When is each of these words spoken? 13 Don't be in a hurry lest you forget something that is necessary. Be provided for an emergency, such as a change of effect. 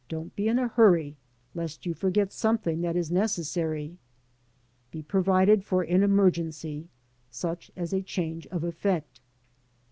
13 0.09 0.09
Don't 0.17 0.35
be 0.35 0.47
in 0.47 0.57
a 0.57 0.67
hurry 0.67 1.15
lest 1.53 1.85
you 1.85 1.93
forget 1.93 2.33
something 2.33 2.81
that 2.81 2.95
is 2.95 3.11
necessary. 3.11 3.99
Be 4.89 5.03
provided 5.03 5.63
for 5.63 5.83
an 5.83 6.01
emergency, 6.01 6.89
such 7.29 7.69
as 7.75 7.93
a 7.93 8.01
change 8.01 8.47
of 8.47 8.63
effect. 8.63 9.21